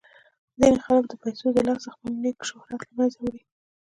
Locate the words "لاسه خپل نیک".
1.67-2.37